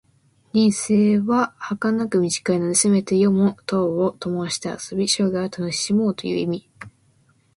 [0.51, 6.67] 人生ははかなく短いので、せめて夜も灯をともして遊び、生涯を楽しもうという意味。